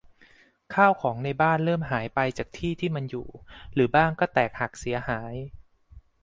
[0.73, 3.27] ข้าวของในบ้านเริ่มหายไปจากที่ที่มันอยู่
[3.73, 5.35] หรือบ้างก็แตกหักเสียหาย